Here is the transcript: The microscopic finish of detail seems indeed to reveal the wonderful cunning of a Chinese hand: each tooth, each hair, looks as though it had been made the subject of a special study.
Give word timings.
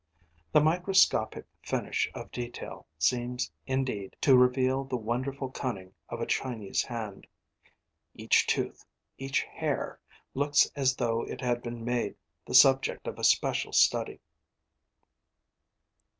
The 0.51 0.61
microscopic 0.61 1.45
finish 1.61 2.09
of 2.15 2.31
detail 2.31 2.87
seems 2.97 3.51
indeed 3.67 4.15
to 4.21 4.35
reveal 4.35 4.83
the 4.83 4.97
wonderful 4.97 5.51
cunning 5.51 5.93
of 6.09 6.19
a 6.19 6.25
Chinese 6.25 6.81
hand: 6.81 7.27
each 8.15 8.47
tooth, 8.47 8.83
each 9.19 9.43
hair, 9.43 9.99
looks 10.33 10.67
as 10.75 10.95
though 10.95 11.21
it 11.27 11.41
had 11.41 11.61
been 11.61 11.85
made 11.85 12.15
the 12.47 12.55
subject 12.55 13.05
of 13.05 13.19
a 13.19 13.23
special 13.23 13.73
study. 13.73 14.19